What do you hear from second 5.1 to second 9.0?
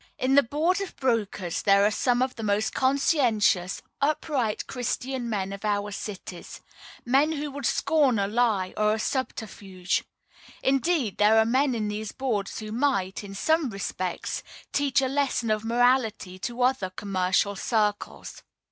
men of our cities men who would scorn a lie, or a